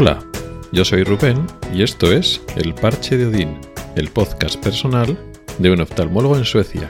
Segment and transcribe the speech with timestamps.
[0.00, 0.24] Hola,
[0.70, 3.58] yo soy Rubén y esto es El Parche de Odín,
[3.96, 5.18] el podcast personal
[5.58, 6.88] de un oftalmólogo en Suecia.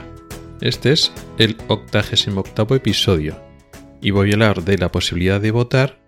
[0.61, 3.35] Este es el 88 episodio
[3.99, 5.99] y voy a hablar de la posibilidad de votar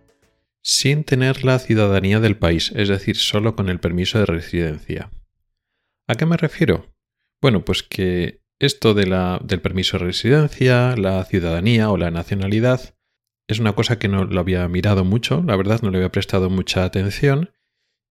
[0.61, 5.09] sin tener la ciudadanía del país, es decir, solo con el permiso de residencia.
[6.07, 6.93] ¿A qué me refiero?
[7.41, 12.93] Bueno, pues que esto de la, del permiso de residencia, la ciudadanía o la nacionalidad
[13.51, 16.49] es una cosa que no lo había mirado mucho, la verdad no le había prestado
[16.49, 17.51] mucha atención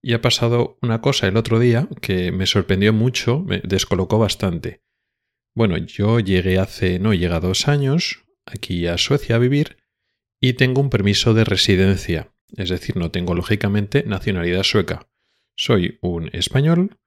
[0.03, 4.83] y ha pasado una cosa el otro día que me sorprendió mucho, me descolocó bastante.
[5.55, 9.79] Bueno, yo llegué hace, no, llega dos años aquí a Suecia a vivir
[10.41, 15.09] y tengo un permiso de residencia, es decir, no tengo lógicamente nacionalidad sueca.
[15.57, 16.99] Soy un español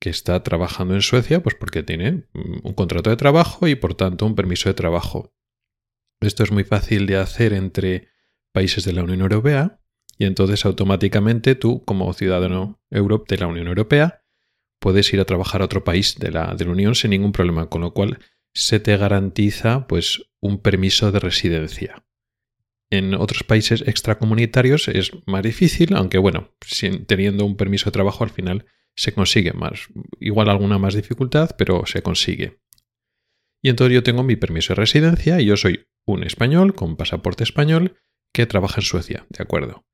[0.00, 4.26] que está trabajando en Suecia, pues porque tiene un contrato de trabajo y por tanto
[4.26, 5.35] un permiso de trabajo.
[6.20, 8.08] Esto es muy fácil de hacer entre
[8.52, 9.80] países de la Unión Europea
[10.18, 14.22] y entonces automáticamente tú, como ciudadano de la Unión Europea,
[14.80, 17.92] puedes ir a trabajar a otro país de la, Unión sin ningún problema, con lo
[17.92, 18.18] cual
[18.54, 22.04] se te garantiza pues un permiso de residencia.
[22.90, 26.54] En otros países extracomunitarios es más difícil, aunque bueno,
[27.06, 29.88] teniendo un permiso de trabajo al final se consigue más.
[30.20, 32.60] Igual alguna más dificultad, pero se consigue.
[33.60, 37.44] Y entonces yo tengo mi permiso de residencia y yo soy un español con pasaporte
[37.44, 37.96] español
[38.32, 39.84] que trabaja en Suecia, ¿de acuerdo?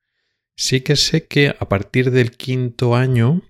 [0.57, 3.43] Sí que sé que a partir del quinto año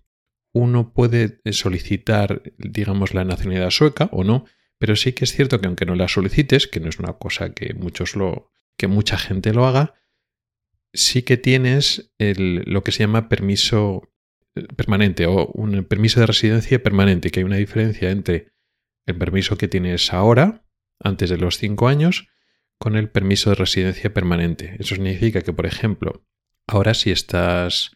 [0.54, 4.44] uno puede solicitar, digamos, la nacionalidad sueca o no,
[4.78, 7.52] pero sí que es cierto que aunque no la solicites, que no es una cosa
[7.52, 9.94] que muchos lo, que mucha gente lo haga,
[10.92, 14.12] sí que tienes el, lo que se llama permiso
[14.54, 18.52] eh, permanente o un permiso de residencia permanente, que hay una diferencia entre
[19.06, 20.66] el permiso que tienes ahora,
[21.00, 22.28] antes de los cinco años,
[22.82, 24.74] con el permiso de residencia permanente.
[24.80, 26.26] Eso significa que, por ejemplo,
[26.66, 27.92] ahora si estás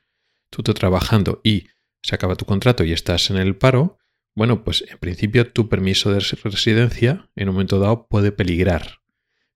[0.48, 1.66] tú, trabajando y
[2.04, 3.98] se acaba tu contrato y estás en el paro,
[4.36, 9.00] bueno, pues en principio tu permiso de residencia en un momento dado puede peligrar.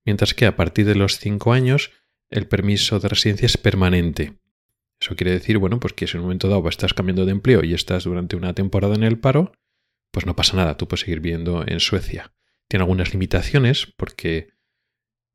[0.03, 1.91] Mientras que a partir de los cinco años
[2.29, 4.33] el permiso de residencia es permanente.
[4.99, 7.63] Eso quiere decir, bueno, pues que si en un momento dado estás cambiando de empleo
[7.63, 9.53] y estás durante una temporada en el paro,
[10.11, 12.33] pues no pasa nada, tú puedes seguir viviendo en Suecia.
[12.67, 14.50] Tiene algunas limitaciones porque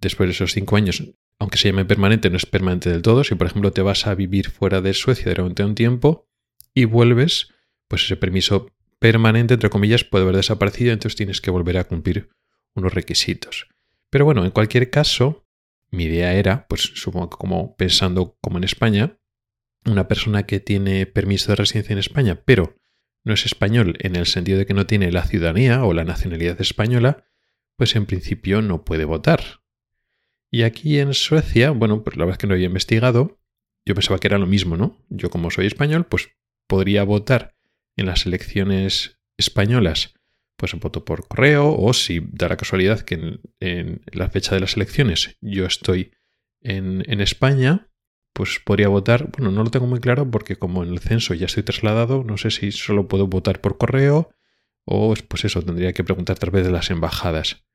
[0.00, 1.02] después de esos cinco años,
[1.38, 3.24] aunque se llame permanente, no es permanente del todo.
[3.24, 6.28] Si, por ejemplo, te vas a vivir fuera de Suecia durante un tiempo
[6.74, 7.48] y vuelves,
[7.88, 12.30] pues ese permiso permanente, entre comillas, puede haber desaparecido, entonces tienes que volver a cumplir
[12.74, 13.68] unos requisitos.
[14.10, 15.46] Pero bueno, en cualquier caso,
[15.90, 19.18] mi idea era, pues supongo que como pensando como en España,
[19.84, 22.76] una persona que tiene permiso de residencia en España, pero
[23.24, 26.60] no es español en el sentido de que no tiene la ciudadanía o la nacionalidad
[26.60, 27.24] española,
[27.76, 29.40] pues en principio no puede votar.
[30.50, 33.40] Y aquí en Suecia, bueno, pues la verdad es que no había investigado,
[33.84, 34.98] yo pensaba que era lo mismo, ¿no?
[35.08, 36.28] Yo como soy español, pues
[36.66, 37.56] podría votar
[37.96, 40.14] en las elecciones españolas,
[40.56, 44.76] pues voto por correo, o si da la casualidad que en, la fecha de las
[44.76, 46.12] elecciones yo estoy
[46.60, 47.90] en, en España,
[48.32, 51.46] pues podría votar, bueno, no lo tengo muy claro porque como en el censo ya
[51.46, 54.30] estoy trasladado, no sé si solo puedo votar por correo
[54.84, 57.66] o pues eso, tendría que preguntar tal vez de las embajadas.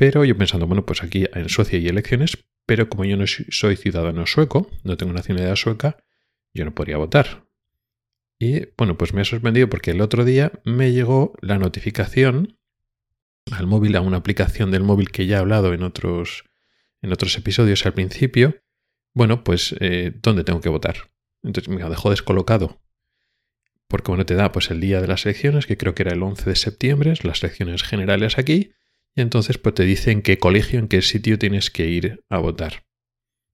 [0.00, 3.76] Pero yo pensando, bueno, pues aquí en Suecia hay elecciones, pero como yo no soy
[3.76, 5.98] ciudadano sueco, no tengo nacionalidad sueca,
[6.54, 7.46] yo no podría votar.
[8.38, 12.58] Y bueno, pues me ha sorprendido porque el otro día me llegó la notificación
[13.50, 16.44] al móvil, a una aplicación del móvil que ya he hablado en otros,
[17.02, 18.56] en otros episodios al principio,
[19.12, 21.10] bueno, pues eh, ¿dónde tengo que votar?
[21.42, 22.80] Entonces me dejó descolocado.
[23.86, 26.22] Porque bueno, te da pues el día de las elecciones, que creo que era el
[26.22, 28.72] 11 de septiembre, las elecciones generales aquí,
[29.14, 32.38] y entonces pues te dice en qué colegio, en qué sitio tienes que ir a
[32.38, 32.84] votar.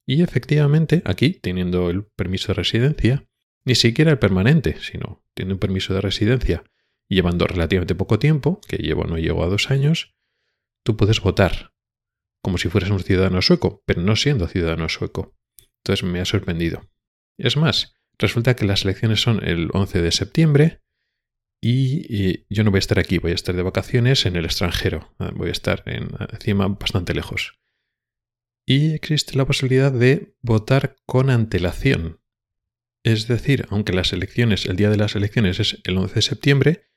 [0.07, 3.27] Y efectivamente, aquí, teniendo el permiso de residencia,
[3.65, 6.65] ni siquiera el permanente, sino tiene un permiso de residencia
[7.09, 10.15] llevando relativamente poco tiempo, que llevo no llego a dos años,
[10.85, 11.73] tú puedes votar
[12.47, 15.35] como si fueras un ciudadano sueco, pero no siendo ciudadano sueco.
[15.79, 16.89] Entonces me ha sorprendido.
[17.37, 20.83] Es más, resulta que las elecciones son el 11 de septiembre
[21.61, 25.15] y, yo no voy a estar aquí, voy a estar de vacaciones en el extranjero.
[25.19, 27.59] Ah, voy a estar en, encima bastante lejos.
[28.67, 32.21] Y existe la posibilidad de votar con antelación.
[33.05, 36.91] Es decir, aunque las elecciones, el día de las elecciones es el 11 de septiembre,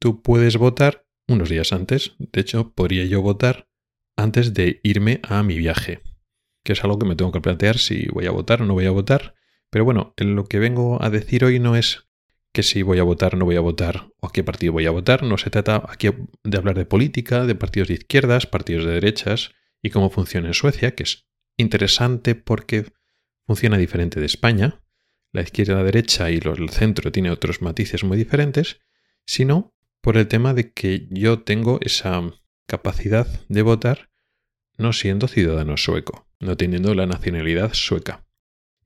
[0.00, 2.14] tú puedes votar unos días antes.
[2.18, 3.68] De hecho, podría yo votar
[4.16, 6.02] antes de irme a mi viaje
[6.64, 8.86] que es algo que me tengo que plantear si voy a votar o no voy
[8.86, 9.34] a votar.
[9.70, 12.08] Pero bueno, lo que vengo a decir hoy no es
[12.52, 14.90] que si voy a votar no voy a votar o a qué partido voy a
[14.90, 15.22] votar.
[15.22, 16.08] No se trata aquí
[16.44, 19.52] de hablar de política, de partidos de izquierdas, partidos de derechas
[19.82, 21.26] y cómo funciona en Suecia, que es
[21.56, 22.92] interesante porque
[23.46, 24.80] funciona diferente de España.
[25.34, 28.80] la izquierda la derecha y el centro tiene otros matices muy diferentes,
[29.24, 32.20] sino por el tema de que yo tengo esa
[32.66, 34.10] capacidad de votar
[34.76, 38.26] no siendo ciudadano sueco, no teniendo la nacionalidad sueca.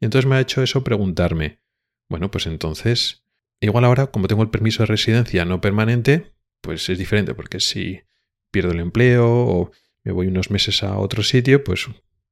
[0.01, 1.61] Y entonces me ha hecho eso preguntarme,
[2.09, 3.26] bueno, pues entonces,
[3.61, 8.01] igual ahora como tengo el permiso de residencia no permanente, pues es diferente, porque si
[8.51, 9.71] pierdo el empleo o
[10.05, 11.87] me voy unos meses a otro sitio, pues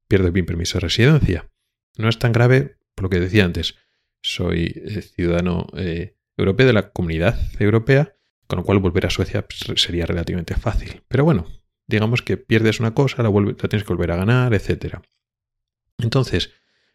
[0.07, 1.51] pierdo mi permiso de residencia.
[1.97, 3.75] No es tan grave por lo que decía antes.
[4.21, 8.15] Soy eh, ciudadano eh, europeo de la comunidad europea,
[8.47, 11.03] con lo cual volver a Suecia pues, sería relativamente fácil.
[11.07, 11.45] Pero bueno,
[11.87, 14.99] digamos que pierdes una cosa, la, tienes que volver a ganar, etc.
[15.97, 16.51] Entonces,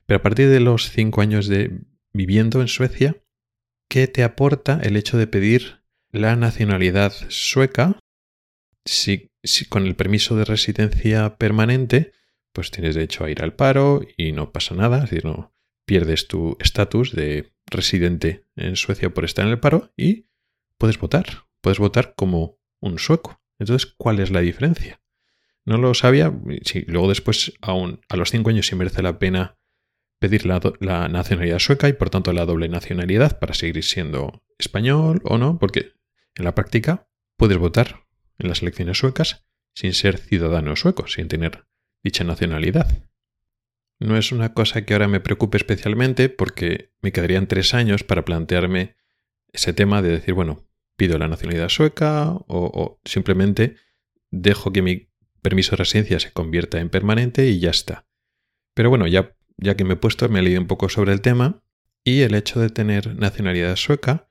[0.07, 1.81] pero a partir de los cinco años de
[2.13, 3.23] viviendo en Suecia,
[3.91, 5.83] ¿qué te aporta el hecho de pedir
[6.13, 7.99] la nacionalidad sueca
[8.87, 9.31] si,
[9.69, 12.13] con el permiso de residencia permanente,
[12.53, 15.53] pues tienes derecho a ir al paro y no pasa nada, es decir, no
[15.85, 20.29] pierdes tu estatus de residente en Suecia por estar en el paro y
[20.79, 23.43] puedes votar, puedes votar como un sueco.
[23.59, 25.03] Entonces, ¿cuál es la diferencia?
[25.65, 26.33] No lo sabía,
[26.65, 29.59] sí, luego después, aún a los cinco años sí merece la pena
[30.21, 30.61] pedir la,
[31.09, 35.95] nacionalidad sueca y por tanto la doble nacionalidad para seguir siendo español o no, porque
[36.37, 38.07] en la práctica puedes votar
[38.39, 41.67] en las elecciones suecas sin ser ciudadano sueco, sin tener
[42.05, 43.09] dicha nacionalidad.
[43.99, 48.25] No es una cosa que ahora me preocupe especialmente porque me quedarían tres años para
[48.25, 48.97] plantearme
[49.53, 53.77] ese tema de decir, bueno, pido la nacionalidad sueca o simplemente
[54.31, 58.07] dejo que mi permiso de residencia se convierta en permanente y ya está.
[58.75, 61.21] Pero bueno, ya, ya que me he puesto, me he leído un poco sobre el
[61.21, 61.63] tema
[62.05, 64.29] y el hecho de tener nacionalidad sueca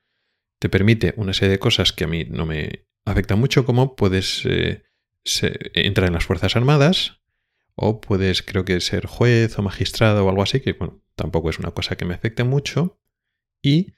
[0.58, 4.44] te permite una serie de cosas que a mí no me afecta mucho como puedes
[4.44, 4.82] eh,
[5.74, 7.20] entrar en las Fuerzas Armadas
[7.74, 11.58] o puedes creo que ser juez o magistrado o algo así, que bueno, tampoco es
[11.58, 13.00] una cosa que me afecte mucho
[13.62, 13.94] y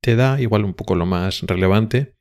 [0.00, 2.16] te da igual un poco lo más relevante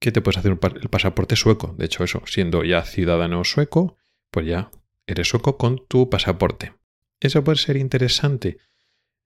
[0.00, 1.74] que te puedes hacer el pasaporte sueco.
[1.78, 3.98] De hecho, eso, siendo ya ciudadano sueco,
[4.30, 4.70] pues ya
[5.06, 6.72] eres sueco con tu pasaporte.
[7.22, 8.58] Eso puede ser interesante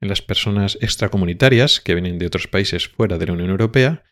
[0.01, 4.05] en las personas extracomunitarias que vienen de otros países fuera de la Unión Europea,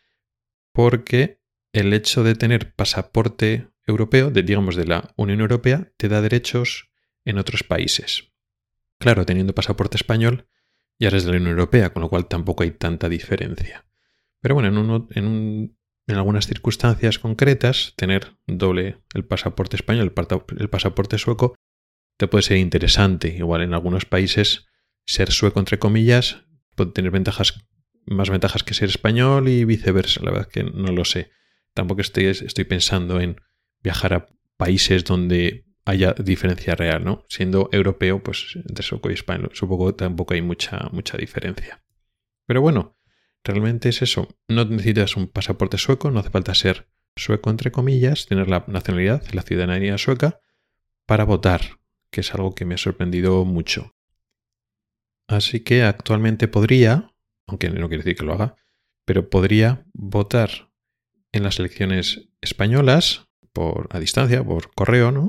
[0.73, 1.43] porque
[1.73, 6.91] el hecho de tener pasaporte europeo, de, digamos de la Unión Europea, te da derechos
[7.27, 8.33] en otros países.
[8.99, 10.49] Claro, teniendo pasaporte español,
[10.99, 13.85] ya eres de la Unión Europea, con lo cual tampoco hay tanta diferencia.
[14.41, 15.77] Pero bueno, en,
[16.07, 20.15] en algunas circunstancias concretas, tener doble el pasaporte español,
[20.59, 21.55] el pasaporte sueco,
[22.17, 23.29] te puede ser interesante.
[23.29, 24.67] Igual en algunos países,
[25.07, 26.45] ser sueco, entre comillas,
[26.75, 27.67] puede tener ventajas,
[28.07, 30.21] más ventajas que ser español y viceversa.
[30.23, 31.31] La verdad que no lo sé.
[31.75, 33.41] Tampoco estoy, estoy pensando en
[33.83, 34.27] viajar a
[34.57, 37.25] países donde haya diferencia real, ¿no?
[37.29, 41.85] Siendo europeo, pues entre sueco y español, supongo que tampoco hay mucha, mucha diferencia.
[42.47, 42.99] Pero bueno,
[43.43, 44.29] realmente es eso.
[44.49, 49.23] No necesitas un pasaporte sueco, no hace falta ser sueco entre comillas, tener la nacionalidad,
[49.33, 50.41] la ciudadanía sueca,
[51.07, 51.79] para votar,
[52.15, 53.97] que es algo que me ha sorprendido mucho.
[55.27, 57.13] Así que actualmente podría,
[57.49, 58.55] aunque no quiere decir que lo haga,
[59.05, 60.71] pero podría votar
[61.33, 65.27] en las elecciones españolas por a distancia, por correo, ¿no?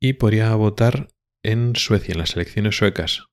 [0.00, 1.06] Y podría votar
[1.44, 3.26] en Suecia, en las elecciones suecas.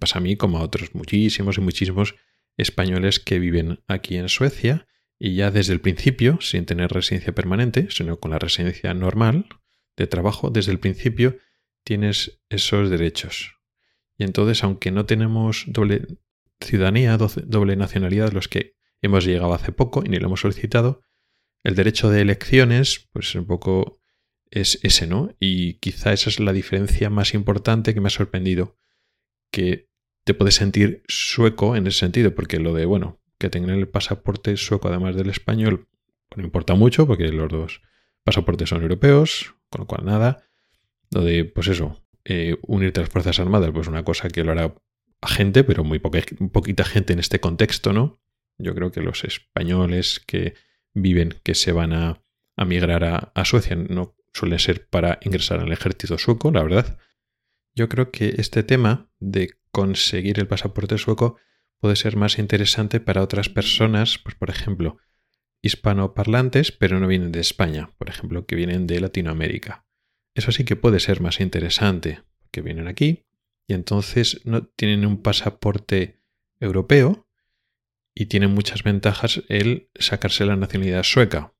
[0.00, 2.14] Pasa a mí como a otros muchísimos y muchísimos
[2.56, 4.86] españoles que viven aquí en Suecia
[5.18, 9.46] y ya desde el principio, sin tener residencia permanente, sino con la residencia normal
[9.98, 11.36] de trabajo, desde el principio
[11.88, 13.54] tienes esos derechos.
[14.18, 16.06] Y entonces, aunque no tenemos doble
[16.60, 21.00] ciudadanía, doble nacionalidad, los que hemos llegado hace poco y ni lo hemos solicitado,
[21.64, 24.02] el derecho de elecciones, pues un poco
[24.50, 25.34] es ese, ¿no?
[25.40, 28.76] Y quizá esa es la diferencia más importante que me ha sorprendido.
[29.50, 29.88] Que
[30.24, 34.58] te puedes sentir sueco en ese sentido, porque lo de, bueno, que tengan el pasaporte
[34.58, 35.88] sueco además del español,
[36.36, 37.80] no importa mucho, porque los dos
[38.24, 40.47] pasaportes son europeos, con lo cual nada.
[41.10, 44.52] Lo de, pues eso, eh, unirte a las Fuerzas Armadas, pues una cosa que lo
[44.52, 44.74] hará
[45.20, 48.20] a gente, pero muy poquita gente en este contexto, ¿no?
[48.58, 50.54] Yo creo que los españoles que
[50.94, 52.22] viven que se van a,
[52.66, 53.76] migrar a, Suecia.
[53.76, 56.98] No suele ser para ingresar al ejército sueco, la verdad.
[57.74, 61.36] Yo creo que este tema de conseguir el pasaporte sueco
[61.78, 64.98] puede ser más interesante para otras personas, pues por ejemplo,
[65.62, 69.86] hispanoparlantes, pero no vienen de España, por ejemplo, que vienen de Latinoamérica.
[70.38, 73.24] Eso sí que puede ser más interesante, porque vienen aquí
[73.66, 76.22] y entonces no tienen un pasaporte
[76.60, 77.28] europeo,
[78.20, 81.54] y tiene muchas ventajas el sacarse la nacionalidad sueca.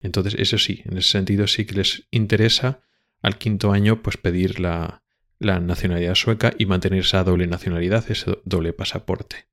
[0.00, 2.80] Entonces, eso sí, en ese sentido sí que les interesa
[3.22, 5.02] al quinto año pues pedir la,
[5.40, 9.48] la nacionalidad sueca y mantener esa doble nacionalidad, ese doble pasaporte.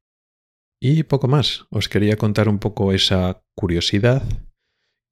[0.80, 1.66] Y poco más.
[1.72, 4.22] Os quería contar un poco esa curiosidad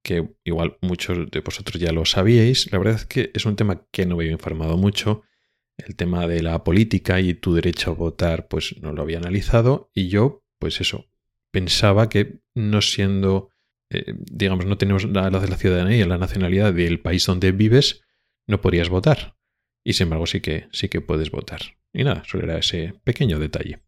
[0.06, 2.72] que igual muchos de vosotros ya lo sabíais.
[2.72, 5.24] La verdad es que es un tema que no me había informado mucho.
[5.78, 9.90] El tema de la política y tu derecho a votar, pues no lo había analizado.
[9.96, 11.10] Y yo, pues eso,
[11.52, 13.50] pensaba que no siendo,
[13.90, 18.04] eh, digamos, no tenemos la, la ciudadanía, la nacionalidad del país donde vives,
[18.46, 19.36] no podrías votar.
[19.84, 21.62] Y sin embargo sí que, sí que puedes votar.
[21.94, 23.80] Y nada, solo era ese pequeño detalle.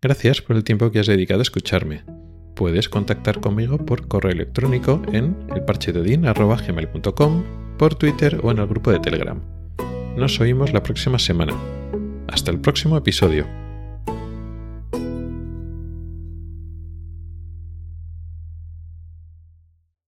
[0.00, 2.23] Gracias por el tiempo que has dedicado a escucharme.
[2.54, 7.44] Puedes contactar conmigo por correo electrónico en elparchedodin.com,
[7.78, 9.40] por Twitter o en el grupo de Telegram.
[10.16, 11.54] Nos oímos la próxima semana.
[12.28, 13.63] Hasta el próximo episodio.